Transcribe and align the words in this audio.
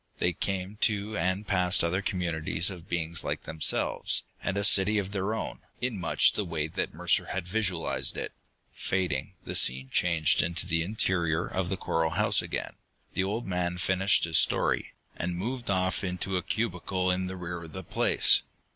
They 0.17 0.33
came 0.33 0.77
to 0.77 1.15
and 1.15 1.45
passed 1.45 1.83
other 1.83 2.01
communities 2.01 2.71
of 2.71 2.89
beings 2.89 3.23
like 3.23 3.43
themselves, 3.43 4.23
and 4.41 4.57
a 4.57 4.63
city 4.63 4.97
of 4.97 5.11
their 5.11 5.35
own, 5.35 5.59
in 5.79 5.99
much 5.99 6.31
the 6.33 6.43
way 6.43 6.65
that 6.69 6.91
Mercer 6.95 7.25
had 7.25 7.47
visualized 7.47 8.17
it. 8.17 8.31
Fading, 8.73 9.33
the 9.45 9.53
scene 9.53 9.91
changed 9.91 10.39
to 10.39 10.65
the 10.65 10.81
interior 10.81 11.45
of 11.45 11.69
the 11.69 11.77
coral 11.77 12.09
house 12.09 12.41
again. 12.41 12.77
The 13.13 13.23
old 13.25 13.45
man 13.45 13.77
finished 13.77 14.23
his 14.23 14.39
story, 14.39 14.93
and 15.17 15.35
moved 15.37 15.69
off 15.69 16.03
into 16.03 16.35
a 16.35 16.41
cubicle 16.41 17.11
in 17.11 17.27
the 17.27 17.37
rear 17.37 17.61
of 17.65 17.73
the 17.73 17.83
place. 17.83 18.41